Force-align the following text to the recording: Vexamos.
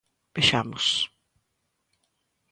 Vexamos. 0.35 0.85